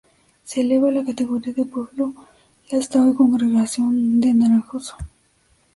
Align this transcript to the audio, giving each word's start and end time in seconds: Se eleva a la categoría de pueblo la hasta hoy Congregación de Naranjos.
Se 0.43 0.61
eleva 0.61 0.89
a 0.89 0.91
la 0.91 1.05
categoría 1.05 1.53
de 1.53 1.63
pueblo 1.63 2.15
la 2.71 2.79
hasta 2.79 3.03
hoy 3.05 3.13
Congregación 3.13 4.19
de 4.19 4.33
Naranjos. 4.33 4.95